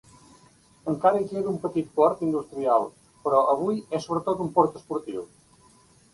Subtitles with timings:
[0.93, 2.89] Encara hi queda un petit port industrial,
[3.27, 5.29] però avui és sobretot un port esportiu.